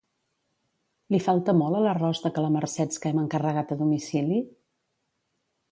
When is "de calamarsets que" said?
2.23-3.11